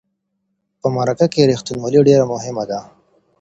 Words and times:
په 0.79 0.87
مرکه 0.95 1.27
کې 1.33 1.49
رښتینولي 1.51 1.99
ډیره 2.07 2.25
مهمه 2.33 2.63
ده. 2.69 2.79